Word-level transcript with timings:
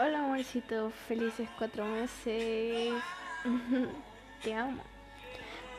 Hola 0.00 0.20
amorcito, 0.20 0.90
felices 1.08 1.48
cuatro 1.58 1.84
meses. 1.84 2.92
Te 4.44 4.54
amo. 4.54 4.80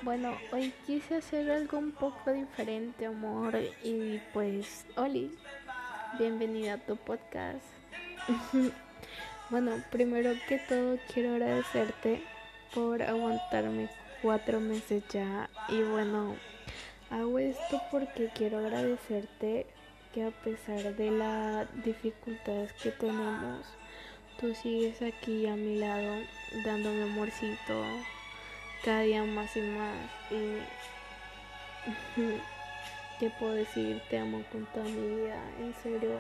Bueno, 0.02 0.38
hoy 0.52 0.74
quise 0.86 1.16
hacer 1.16 1.50
algo 1.50 1.78
un 1.78 1.94
poco 1.94 2.34
diferente, 2.34 3.06
amor. 3.06 3.58
Y 3.82 4.20
pues, 4.34 4.86
Oli, 4.98 5.32
bienvenida 6.18 6.74
a 6.74 6.78
tu 6.80 6.98
podcast. 6.98 7.64
bueno, 9.50 9.82
primero 9.90 10.32
que 10.50 10.58
todo 10.68 10.98
quiero 11.14 11.36
agradecerte 11.36 12.22
por 12.74 13.02
aguantarme 13.02 13.90
cuatro 14.22 14.60
meses 14.60 15.02
ya. 15.08 15.50
Y 15.70 15.82
bueno, 15.84 16.36
hago 17.10 17.40
esto 17.40 17.82
porque 17.90 18.30
quiero 18.36 18.58
agradecerte 18.58 19.66
que 20.14 20.26
a 20.26 20.32
pesar 20.32 20.94
de 20.98 21.10
las 21.10 21.68
dificultades 21.86 22.74
que 22.74 22.92
tenemos, 22.92 23.66
tú 24.40 24.56
sigues 24.56 25.02
aquí 25.02 25.48
a 25.48 25.56
mi 25.56 25.78
lado, 25.78 26.22
dándome 26.64 27.04
amorcito 27.04 27.84
cada 28.84 29.02
día 29.02 29.24
más 29.24 29.56
y 29.58 29.62
más. 29.62 29.98
Y 30.32 30.60
¿qué 33.20 33.30
puedo 33.38 33.54
decir? 33.54 34.02
Te 34.10 34.18
amo 34.18 34.44
con 34.52 34.66
toda 34.68 34.86
mi 34.86 35.16
vida, 35.22 35.42
en 35.60 35.74
serio. 35.84 36.20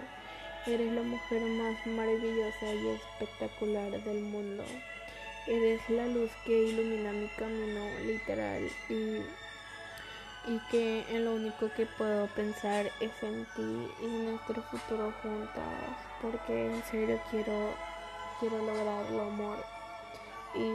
Eres 0.67 0.91
la 0.91 1.03
mujer 1.03 1.41
más 1.41 1.87
maravillosa 1.87 2.73
y 2.73 2.87
espectacular 2.89 3.91
del 4.03 4.21
mundo. 4.21 4.63
Eres 5.47 5.81
la 5.89 6.05
luz 6.07 6.29
que 6.45 6.67
ilumina 6.67 7.13
mi 7.13 7.27
camino, 7.29 7.85
literal. 8.05 8.69
Y 8.89 9.23
y 10.47 10.57
que 10.71 11.05
en 11.09 11.25
lo 11.25 11.35
único 11.35 11.69
que 11.75 11.85
puedo 11.85 12.27
pensar 12.27 12.89
es 13.01 13.11
en 13.21 13.45
ti 13.55 13.91
y 14.01 14.07
nuestro 14.07 14.61
futuro 14.63 15.13
juntas 15.21 16.09
porque 16.21 16.67
en 16.67 16.83
serio 16.83 17.21
quiero 17.29 17.75
quiero 18.39 18.57
lograrlo 18.59 19.23
amor 19.23 19.57
y 20.55 20.73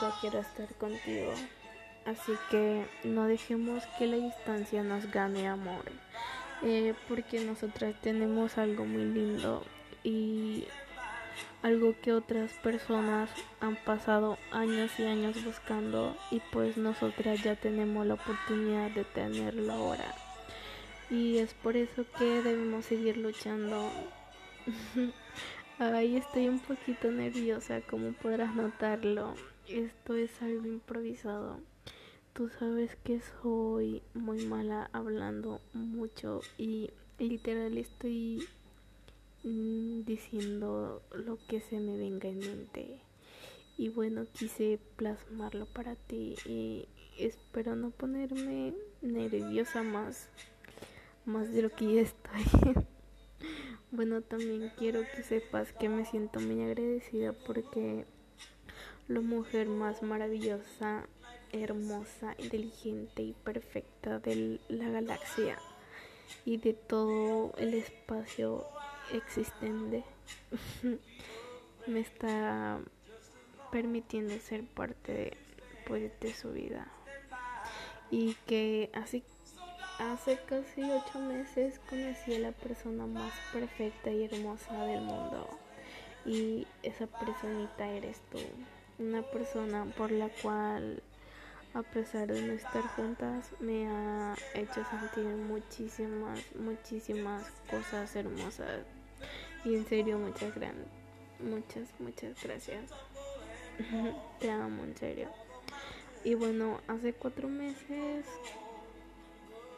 ya 0.00 0.12
quiero 0.20 0.40
estar 0.40 0.72
contigo 0.74 1.32
así 2.04 2.32
que 2.50 2.86
no 3.04 3.24
dejemos 3.24 3.84
que 3.98 4.06
la 4.06 4.16
distancia 4.16 4.82
nos 4.82 5.10
gane 5.10 5.48
amor 5.48 5.84
eh, 6.62 6.94
porque 7.08 7.40
nosotras 7.40 7.94
tenemos 8.00 8.58
algo 8.58 8.84
muy 8.84 9.04
lindo 9.04 9.64
y 10.02 10.66
algo 11.62 11.94
que 12.02 12.12
otras 12.12 12.52
personas 12.54 13.30
han 13.60 13.76
pasado 13.76 14.38
años 14.50 14.90
y 14.98 15.04
años 15.04 15.44
buscando 15.44 16.16
y 16.30 16.40
pues 16.52 16.76
nosotras 16.76 17.42
ya 17.42 17.56
tenemos 17.56 18.06
la 18.06 18.14
oportunidad 18.14 18.90
de 18.90 19.04
tenerlo 19.04 19.72
ahora. 19.72 20.14
Y 21.10 21.38
es 21.38 21.54
por 21.54 21.76
eso 21.76 22.04
que 22.18 22.42
debemos 22.42 22.84
seguir 22.84 23.16
luchando. 23.16 23.90
Ay, 25.78 26.16
estoy 26.16 26.48
un 26.48 26.60
poquito 26.60 27.10
nerviosa, 27.10 27.80
como 27.82 28.12
podrás 28.12 28.54
notarlo. 28.54 29.34
Esto 29.68 30.16
es 30.16 30.42
algo 30.42 30.66
improvisado. 30.66 31.60
Tú 32.32 32.48
sabes 32.48 32.96
que 33.04 33.20
soy 33.42 34.02
muy 34.14 34.44
mala 34.46 34.90
hablando 34.92 35.60
mucho 35.72 36.40
y 36.56 36.90
literal 37.18 37.78
estoy 37.78 38.46
Mm, 39.44 40.04
diciendo 40.04 41.00
lo 41.14 41.38
que 41.46 41.60
se 41.60 41.78
me 41.78 41.96
venga 41.96 42.28
en 42.28 42.38
mente. 42.38 42.98
Y 43.76 43.88
bueno, 43.88 44.26
quise 44.32 44.80
plasmarlo 44.96 45.66
para 45.66 45.94
ti 45.94 46.34
y 46.44 46.88
espero 47.18 47.76
no 47.76 47.90
ponerme 47.90 48.74
nerviosa 49.00 49.84
más, 49.84 50.28
más 51.24 51.52
de 51.52 51.62
lo 51.62 51.70
que 51.70 51.94
ya 51.94 52.00
estoy. 52.02 52.84
bueno, 53.90 54.22
también 54.22 54.72
quiero 54.76 55.00
que 55.14 55.22
sepas 55.22 55.72
que 55.72 55.88
me 55.88 56.04
siento 56.04 56.40
muy 56.40 56.62
agradecida 56.62 57.32
porque 57.32 58.04
la 59.08 59.20
mujer 59.20 59.68
más 59.68 60.02
maravillosa, 60.02 61.06
hermosa, 61.52 62.34
inteligente 62.38 63.22
y 63.22 63.32
perfecta 63.32 64.18
de 64.18 64.60
la 64.68 64.88
galaxia 64.88 65.58
y 66.44 66.58
de 66.58 66.74
todo 66.74 67.52
el 67.56 67.74
espacio 67.74 68.66
existente 69.12 70.04
me 71.86 72.00
está 72.00 72.80
permitiendo 73.70 74.38
ser 74.38 74.64
parte 74.64 75.12
de, 75.12 75.36
pues, 75.86 76.12
de 76.20 76.34
su 76.34 76.52
vida. 76.52 76.92
Y 78.10 78.34
que 78.46 78.90
así 78.94 79.22
hace 79.98 80.38
casi 80.46 80.82
ocho 80.82 81.18
meses 81.18 81.80
conocí 81.90 82.34
a 82.34 82.38
la 82.38 82.52
persona 82.52 83.06
más 83.06 83.32
perfecta 83.52 84.10
y 84.10 84.24
hermosa 84.24 84.84
del 84.84 85.00
mundo 85.02 85.48
y 86.24 86.66
esa 86.82 87.06
personita 87.06 87.88
eres 87.88 88.20
tú 88.30 88.38
una 88.98 89.22
persona 89.22 89.86
por 89.96 90.10
la 90.10 90.28
cual 90.42 91.02
a 91.74 91.82
pesar 91.82 92.26
de 92.26 92.40
no 92.42 92.54
estar 92.54 92.82
juntas, 92.96 93.50
me 93.60 93.86
ha 93.88 94.34
hecho 94.54 94.82
sentir 94.84 95.26
muchísimas, 95.26 96.40
muchísimas 96.56 97.44
cosas 97.70 98.16
hermosas. 98.16 98.84
Y 99.64 99.74
en 99.74 99.86
serio, 99.86 100.18
muchas 100.18 100.54
gracias. 100.54 100.86
Muchas, 101.40 101.88
muchas 102.00 102.42
gracias. 102.42 102.90
Te 104.40 104.50
amo, 104.50 104.84
en 104.84 104.96
serio. 104.96 105.28
Y 106.24 106.34
bueno, 106.34 106.80
hace 106.88 107.12
cuatro 107.12 107.48
meses 107.48 108.26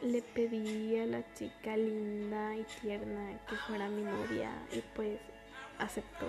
le 0.02 0.22
pedí 0.22 0.98
a 0.98 1.06
la 1.06 1.22
chica 1.34 1.76
linda 1.76 2.56
y 2.56 2.64
tierna 2.80 3.38
que 3.48 3.56
fuera 3.56 3.88
mi 3.88 4.02
novia 4.02 4.50
y 4.72 4.80
pues 4.94 5.18
aceptó. 5.78 6.26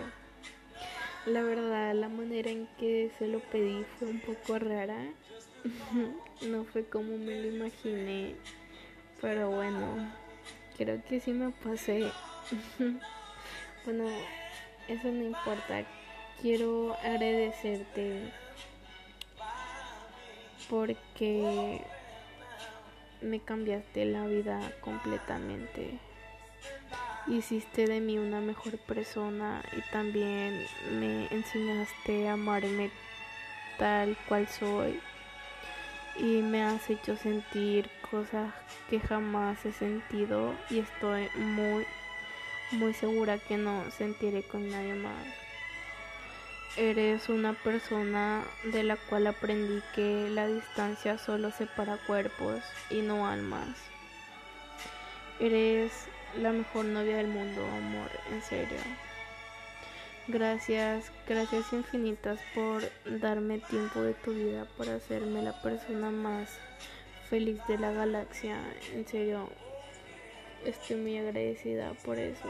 La 1.26 1.42
verdad, 1.44 1.94
la 1.94 2.10
manera 2.10 2.50
en 2.50 2.68
que 2.80 3.12
se 3.18 3.28
lo 3.28 3.40
pedí 3.40 3.86
fue 3.98 4.10
un 4.10 4.20
poco 4.20 4.60
rara. 4.60 5.06
no 6.42 6.66
fue 6.66 6.86
como 6.86 7.18
me 7.18 7.40
lo 7.40 7.48
imaginé, 7.48 8.36
pero 9.22 9.52
bueno, 9.52 10.12
creo 10.78 11.02
que 11.06 11.20
sí 11.20 11.32
me 11.32 11.52
pasé. 11.52 12.12
bueno, 13.86 14.06
eso 14.88 15.12
no 15.12 15.24
importa. 15.24 15.86
Quiero 16.42 16.96
agradecerte 17.04 18.32
porque 20.68 21.82
me 23.22 23.40
cambiaste 23.40 24.06
la 24.06 24.26
vida 24.26 24.60
completamente. 24.82 26.00
Hiciste 27.28 27.86
de 27.86 28.00
mí 28.00 28.18
una 28.18 28.42
mejor 28.42 28.78
persona 28.80 29.64
y 29.78 29.92
también 29.92 30.66
me 31.00 31.28
enseñaste 31.28 32.28
a 32.28 32.34
amarme 32.34 32.92
tal 33.78 34.18
cual 34.28 34.48
soy 34.48 35.00
y 36.18 36.42
me 36.42 36.64
has 36.64 36.90
hecho 36.90 37.16
sentir 37.16 37.90
cosas 38.10 38.54
que 38.90 39.00
jamás 39.00 39.66
he 39.66 39.72
sentido 39.72 40.54
y 40.70 40.80
estoy 40.80 41.28
muy 41.38 41.86
muy 42.72 42.94
segura 42.94 43.38
que 43.38 43.58
no 43.58 43.84
sentiré 43.92 44.44
con 44.44 44.70
nadie 44.70 44.94
más. 44.94 45.26
Eres 46.78 47.28
una 47.28 47.52
persona 47.52 48.46
de 48.64 48.84
la 48.84 48.96
cual 48.96 49.28
aprendí 49.28 49.82
que 49.94 50.30
la 50.30 50.48
distancia 50.48 51.18
solo 51.18 51.52
separa 51.52 51.98
cuerpos 52.08 52.62
y 52.90 53.02
no 53.02 53.28
almas. 53.28 53.68
Eres 55.42 55.92
la 56.40 56.54
mejor 56.54 56.86
novia 56.86 57.18
del 57.18 57.28
mundo, 57.28 57.66
amor, 57.66 58.10
en 58.32 58.42
serio. 58.42 58.80
Gracias, 60.30 61.12
gracias 61.28 61.74
infinitas 61.74 62.40
por 62.56 62.84
darme 63.20 63.60
tiempo 63.60 64.02
de 64.02 64.14
tu 64.14 64.32
vida, 64.32 64.66
por 64.78 64.88
hacerme 64.88 65.42
la 65.42 65.62
persona 65.62 66.10
más 66.10 66.58
feliz 67.30 67.60
de 67.68 67.80
la 67.80 67.92
galaxia. 67.92 68.58
En 68.94 69.06
serio, 69.06 69.50
estoy 70.64 70.96
muy 70.96 71.18
agradecida 71.18 71.92
por 72.06 72.18
eso. 72.18 72.48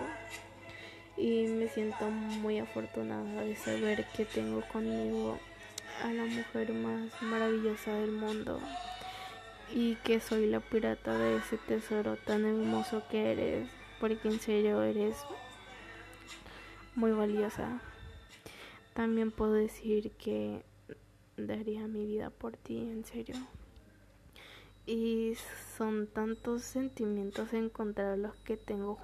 Y 1.21 1.45
me 1.45 1.67
siento 1.67 2.09
muy 2.09 2.57
afortunada 2.57 3.43
de 3.43 3.55
saber 3.55 4.07
que 4.17 4.25
tengo 4.25 4.63
conmigo 4.69 5.37
a 6.03 6.11
la 6.11 6.25
mujer 6.25 6.73
más 6.73 7.11
maravillosa 7.21 7.93
del 7.93 8.11
mundo. 8.11 8.59
Y 9.71 9.97
que 9.97 10.19
soy 10.19 10.47
la 10.47 10.61
pirata 10.61 11.15
de 11.15 11.35
ese 11.35 11.59
tesoro 11.59 12.17
tan 12.17 12.43
hermoso 12.43 13.03
que 13.07 13.33
eres. 13.33 13.69
Porque 13.99 14.29
en 14.29 14.39
serio 14.39 14.81
eres 14.81 15.15
muy 16.95 17.11
valiosa. 17.11 17.79
También 18.95 19.29
puedo 19.29 19.53
decir 19.53 20.13
que 20.13 20.65
daría 21.37 21.85
mi 21.85 22.03
vida 22.03 22.31
por 22.31 22.57
ti, 22.57 22.79
en 22.79 23.05
serio. 23.05 23.35
Y 24.87 25.35
son 25.77 26.07
tantos 26.07 26.63
sentimientos 26.63 27.53
encontrados 27.53 28.17
los 28.17 28.35
que 28.37 28.57
tengo 28.57 28.97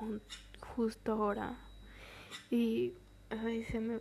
justo 0.76 1.12
ahora. 1.12 1.60
Y 2.50 2.94
ay, 3.30 3.64
se 3.66 3.80
me 3.80 4.00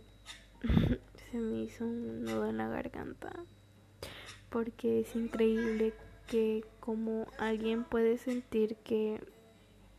se 1.31 1.37
me 1.37 1.63
hizo 1.63 1.85
un 1.85 2.23
nudo 2.23 2.47
en 2.47 2.57
la 2.57 2.67
garganta. 2.67 3.31
Porque 4.49 5.01
es 5.01 5.15
increíble 5.15 5.93
que 6.27 6.65
como 6.79 7.27
alguien 7.37 7.83
puede 7.83 8.17
sentir 8.17 8.75
que 8.77 9.21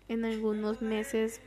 en 0.09 0.25
algunos 0.25 0.81
meses 0.81 1.41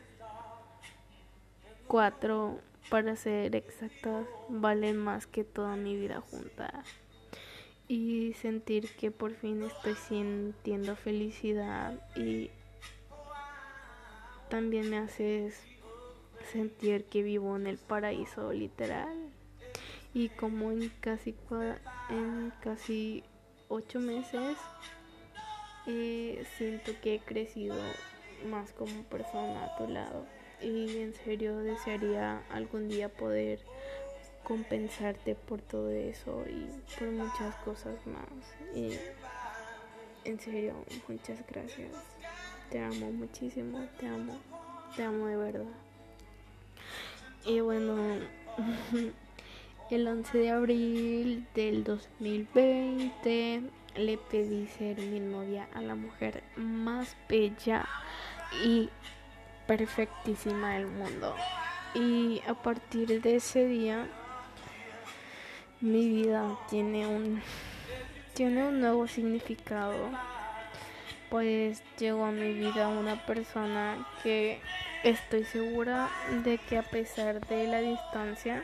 cuatro 1.88 2.60
para 2.90 3.16
ser 3.16 3.56
exactas, 3.56 4.28
valen 4.50 4.98
más 4.98 5.28
que 5.28 5.44
toda 5.44 5.76
mi 5.76 5.96
vida 5.96 6.22
junta. 6.22 6.84
Y 7.88 8.34
sentir 8.34 8.90
que 8.96 9.12
por 9.12 9.34
fin 9.34 9.64
estoy 9.64 9.96
sintiendo 9.96 10.96
felicidad 10.96 12.00
y 12.16 12.50
también 14.50 14.90
me 14.90 14.98
hace 14.98 15.52
sentir 16.46 17.06
que 17.06 17.24
vivo 17.24 17.56
en 17.56 17.68
el 17.68 17.78
paraíso 17.78 18.52
literal. 18.54 19.16
Y 20.14 20.30
como 20.30 20.72
en 20.72 20.90
casi, 21.00 21.36
en 22.10 22.52
casi 22.62 23.24
ocho 23.70 24.00
meses 24.00 24.58
eh, 25.88 26.46
siento 26.58 26.92
que 27.02 27.16
he 27.16 27.20
crecido 27.20 27.76
más 28.50 28.72
como 28.74 29.04
persona 29.04 29.66
a 29.66 29.78
tu 29.78 29.88
lado. 29.88 30.26
Y 30.62 30.98
en 30.98 31.14
serio 31.14 31.58
desearía 31.58 32.44
algún 32.50 32.88
día 32.90 33.10
poder 33.10 33.60
compensarte 34.44 35.36
por 35.36 35.62
todo 35.62 35.90
eso 35.90 36.44
y 36.48 36.68
por 37.00 37.10
muchas 37.10 37.56
cosas 37.58 37.96
más. 38.06 38.76
Y 38.76 38.98
en 40.26 40.40
serio 40.40 40.76
muchas 41.08 41.46
gracias. 41.48 41.92
Te 42.70 42.80
amo 42.80 43.12
muchísimo 43.12 43.86
te 44.00 44.08
amo 44.08 44.40
te 44.96 45.04
amo 45.04 45.28
de 45.28 45.38
verdad 45.38 45.91
y 47.46 47.60
bueno 47.60 47.96
el 49.90 50.08
11 50.08 50.38
de 50.38 50.50
abril 50.52 51.48
del 51.54 51.84
2020 51.84 53.64
le 53.96 54.18
pedí 54.18 54.68
ser 54.68 54.98
mi 55.00 55.20
novia 55.20 55.68
a 55.74 55.82
la 55.82 55.96
mujer 55.96 56.44
más 56.56 57.18
bella 57.28 57.88
y 58.64 58.90
perfectísima 59.68 60.76
del 60.76 60.88
mundo. 60.88 61.36
Y 61.94 62.42
a 62.48 62.54
partir 62.54 63.22
de 63.22 63.36
ese 63.36 63.66
día 63.66 64.08
mi 65.82 66.08
vida 66.08 66.58
tiene 66.70 67.08
un 67.08 67.42
tiene 68.34 68.64
un 68.68 68.80
nuevo 68.80 69.08
significado. 69.08 70.10
Pues 71.30 71.84
llegó 71.98 72.26
a 72.26 72.32
mi 72.32 72.54
vida 72.54 72.88
una 72.88 73.26
persona 73.26 74.08
que 74.24 74.62
estoy 75.04 75.44
segura 75.46 76.10
de 76.44 76.58
que 76.58 76.78
a 76.78 76.84
pesar 76.84 77.46
de 77.48 77.68
la 77.68 77.80
distancia 77.80 78.64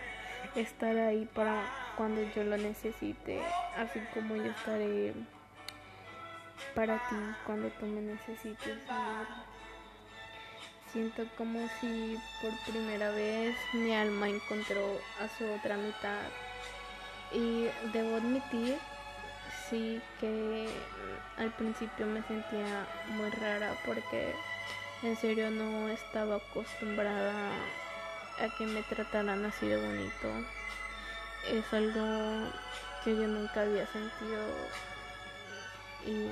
estará 0.55 1.07
ahí 1.07 1.27
para 1.33 1.63
cuando 1.95 2.21
yo 2.35 2.43
lo 2.43 2.57
necesite, 2.57 3.41
así 3.75 3.99
como 4.13 4.35
yo 4.35 4.51
estaré 4.51 5.13
para 6.75 6.97
ti 7.09 7.15
cuando 7.45 7.69
tú 7.69 7.85
me 7.87 8.01
necesites. 8.01 8.77
Siento 10.91 11.27
como 11.37 11.67
si 11.81 12.17
por 12.41 12.51
primera 12.71 13.09
vez 13.11 13.55
mi 13.73 13.93
alma 13.95 14.29
encontró 14.29 14.99
a 15.19 15.27
su 15.37 15.45
otra 15.45 15.75
mitad. 15.75 16.21
Y 17.33 17.67
debo 17.91 18.15
admitir, 18.15 18.77
sí, 19.69 20.01
que 20.19 20.69
al 21.37 21.51
principio 21.51 22.05
me 22.05 22.23
sentía 22.23 22.87
muy 23.09 23.29
rara 23.31 23.75
porque 23.85 24.33
en 25.03 25.15
serio 25.15 25.51
no 25.51 25.89
estaba 25.89 26.37
acostumbrada 26.37 27.51
a 28.39 28.49
que 28.57 28.65
me 28.65 28.83
trataran 28.83 29.45
así 29.45 29.67
de 29.67 29.77
bonito. 29.77 30.27
Es 31.51 31.73
algo 31.73 32.51
que 33.03 33.15
yo 33.15 33.27
nunca 33.27 33.61
había 33.61 33.85
sentido 33.87 34.47
y 36.05 36.29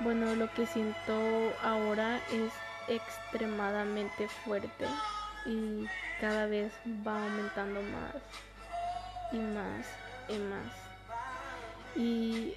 bueno, 0.00 0.34
lo 0.34 0.52
que 0.54 0.66
siento 0.66 1.52
ahora 1.62 2.20
es 2.32 2.52
extremadamente 2.88 4.28
fuerte 4.28 4.86
y 5.46 5.86
cada 6.20 6.46
vez 6.46 6.72
va 7.06 7.22
aumentando 7.22 7.82
más 7.82 8.14
y 9.32 9.38
más 9.38 9.86
y 10.28 10.38
más. 10.38 10.72
Y 11.96 12.54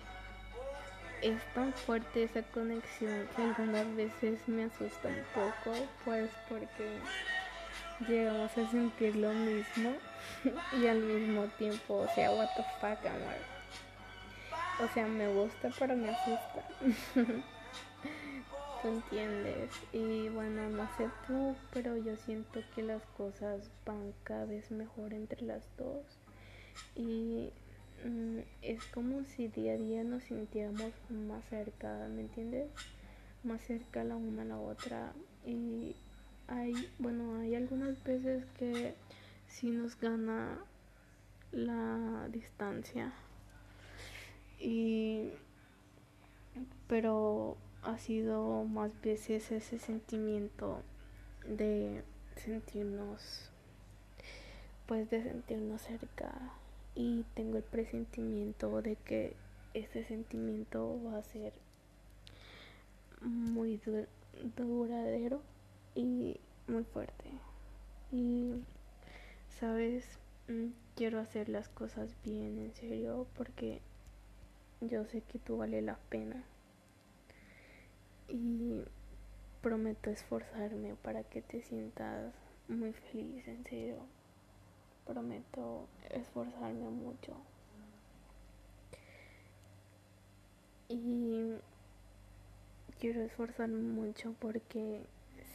es 1.24 1.42
tan 1.54 1.74
fuerte 1.74 2.24
esa 2.24 2.44
conexión 2.44 3.28
que 3.36 3.44
algunas 3.44 3.96
veces 3.96 4.46
me 4.48 4.66
asusta 4.66 5.08
un 5.08 5.24
poco, 5.34 5.72
pues 6.04 6.30
porque 6.50 7.00
llegamos 8.08 8.52
a 8.58 8.70
sentir 8.70 9.16
lo 9.16 9.34
mismo 9.34 9.94
y 10.74 10.88
al 10.88 11.00
mismo 11.00 11.46
tiempo, 11.58 11.96
o 11.96 12.08
sea, 12.10 12.30
what 12.32 12.50
the 12.56 12.64
fuck, 12.82 13.06
amor. 13.06 13.36
O 14.82 14.94
sea, 14.94 15.08
me 15.08 15.28
gusta, 15.28 15.70
pero 15.80 15.96
me 15.96 16.10
asusta. 16.10 16.64
¿Tú 18.82 18.88
entiendes? 18.90 19.72
Y 19.94 20.28
bueno, 20.30 20.70
no 20.70 20.90
sé 20.98 21.08
tú, 21.26 21.56
pero 21.72 21.96
yo 21.96 22.18
siento 22.18 22.62
que 22.76 22.84
las 22.84 23.02
cosas 23.18 23.72
van 23.86 24.14
cada 24.26 24.44
vez 24.44 24.72
mejor 24.72 25.14
entre 25.14 25.42
las 25.44 25.64
dos. 25.78 26.04
Y 26.96 27.54
es 28.62 28.84
como 28.94 29.24
si 29.24 29.48
día 29.48 29.74
a 29.74 29.78
día 29.78 30.04
nos 30.04 30.24
sintiéramos 30.24 30.92
más 31.10 31.44
cerca, 31.46 32.08
¿me 32.10 32.22
entiendes? 32.22 32.70
Más 33.44 33.62
cerca 33.62 34.04
la 34.04 34.16
una 34.16 34.42
a 34.42 34.46
la 34.46 34.58
otra. 34.60 35.14
Y 35.46 35.96
hay, 36.48 36.74
bueno, 37.00 37.40
hay 37.40 37.56
algunas 37.56 38.04
veces 38.04 38.46
que 38.58 38.96
sí 39.48 39.70
nos 39.70 40.00
gana 40.00 40.58
la 41.52 42.28
distancia 42.32 43.14
y 44.60 45.30
pero 46.88 47.58
ha 47.84 47.98
sido 47.98 48.64
más 48.64 48.92
veces 49.02 49.52
ese 49.52 49.78
sentimiento 49.78 50.82
de 51.48 52.02
sentirnos 52.36 53.52
pues 54.88 55.10
de 55.10 55.22
sentirnos 55.22 55.82
cerca 55.82 56.34
y 56.96 57.24
tengo 57.34 57.58
el 57.58 57.64
presentimiento 57.64 58.82
de 58.82 58.96
que 58.96 59.36
ese 59.74 60.04
sentimiento 60.04 61.00
va 61.04 61.18
a 61.18 61.24
ser 61.24 61.54
muy 63.22 63.82
duradero 64.56 65.42
y 65.96 66.40
muy 66.68 66.84
fuerte 66.84 67.32
y 68.12 68.54
sabes 69.60 70.06
mm, 70.48 70.68
quiero 70.96 71.20
hacer 71.20 71.50
las 71.50 71.68
cosas 71.70 72.16
bien 72.24 72.60
en 72.60 72.74
serio 72.76 73.26
porque 73.36 73.82
yo 74.90 75.06
sé 75.06 75.22
que 75.22 75.40
tú 75.40 75.58
vale 75.58 75.82
la 75.82 75.98
pena. 76.10 76.44
Y 78.28 78.84
prometo 79.62 80.10
esforzarme 80.10 80.96
para 80.96 81.24
que 81.24 81.42
te 81.42 81.62
sientas 81.62 82.34
muy 82.68 82.94
feliz, 82.94 83.48
en 83.48 83.64
serio. 83.64 83.98
Prometo 85.06 85.88
esforzarme 86.10 86.90
mucho. 86.90 87.36
Y 90.90 91.56
quiero 93.00 93.22
esforzarme 93.22 93.82
mucho 93.82 94.36
porque 94.40 95.02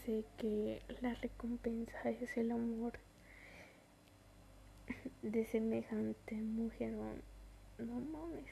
sé 0.04 0.24
que 0.36 0.82
la 1.00 1.14
recompensa 1.14 2.10
es 2.10 2.36
el 2.36 2.50
amor 2.50 2.98
de 5.22 5.44
semejante 5.46 6.34
mujer. 6.36 6.92
No 7.78 8.00
mames. 8.00 8.50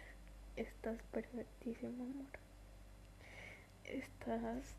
Estás 0.56 1.02
perfectísimo, 1.12 2.04
amor. 2.04 2.26
Estás 3.84 4.74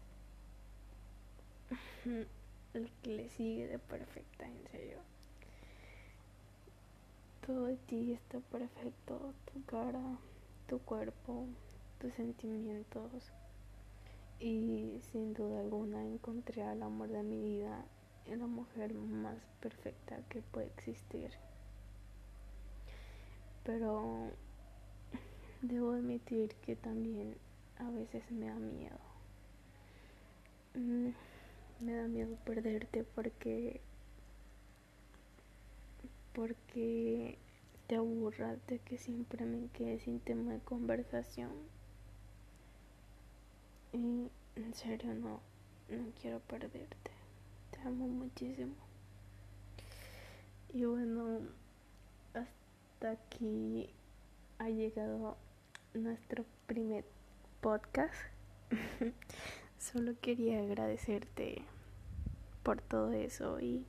lo 2.74 2.90
que 3.04 3.10
le 3.10 3.30
sigue 3.30 3.68
de 3.68 3.80
perfecta, 3.80 4.48
en 4.48 4.68
serio. 4.72 5.17
Todo 7.48 7.66
de 7.66 7.78
ti 7.78 8.14
está 8.14 8.40
perfecto, 8.40 9.34
tu 9.52 9.64
cara, 9.66 10.20
tu 10.68 10.78
cuerpo, 10.80 11.48
tus 11.98 12.14
sentimientos. 12.14 13.32
Y 14.40 15.00
sin 15.12 15.34
duda 15.34 15.62
alguna 15.62 16.06
encontré 16.06 16.62
al 16.62 16.84
amor 16.84 17.10
de 17.10 17.24
mi 17.24 17.42
vida 17.42 17.84
en 18.26 18.40
la 18.40 18.48
mujer 18.48 18.94
más 18.94 19.38
perfecta 19.62 20.22
que 20.30 20.42
puede 20.42 20.68
existir. 20.68 21.32
Pero 23.64 24.30
Debo 25.62 25.94
admitir 25.94 26.54
que 26.66 26.76
también 26.76 27.36
a 27.80 27.90
veces 27.90 28.30
me 28.30 28.46
da 28.46 28.56
miedo. 28.56 29.00
Mm, 30.76 31.10
me 31.80 31.94
da 31.94 32.08
miedo 32.08 32.38
perderte 32.46 33.04
porque 33.04 33.82
porque 36.38 37.36
te 37.88 37.96
aburras 37.96 38.60
de 38.68 38.78
que 38.78 39.00
siempre 39.00 39.44
me 39.44 39.70
quede 39.70 40.00
sin 40.00 40.20
tema 40.20 40.54
de 40.54 40.60
conversación. 40.60 41.50
Y 43.92 44.30
en 44.56 44.74
serio 44.76 45.16
no, 45.16 45.42
no 45.90 46.12
quiero 46.22 46.40
perderte. 46.42 47.12
Te 47.72 47.80
amo 47.82 48.08
muchísimo. 48.08 48.76
Y 50.72 50.86
bueno, 50.86 51.40
hasta 52.36 53.12
aquí 53.12 53.90
ha 54.60 54.70
llegado 54.70 55.38
nuestro 55.96 56.46
primer 56.68 57.04
podcast. 57.62 58.14
Solo 59.80 60.14
quería 60.22 60.60
agradecerte 60.60 61.64
por 62.62 62.80
todo 62.80 63.12
eso 63.12 63.60
y 63.60 63.88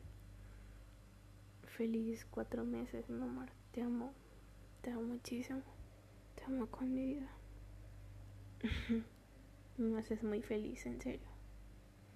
feliz 1.79 2.27
cuatro 2.29 2.65
meses, 2.65 3.09
mi 3.09 3.23
amor. 3.23 3.51
Te 3.71 3.83
amo. 3.83 4.13
Te 4.83 4.91
amo 4.91 5.03
muchísimo. 5.03 5.63
Te 6.35 6.45
amo 6.45 6.67
con 6.67 6.93
mi 6.93 7.07
vida. 7.07 7.29
Me 9.77 10.01
haces 10.01 10.25
muy 10.25 10.43
feliz, 10.43 10.85
en 10.87 11.01
serio. 11.01 11.28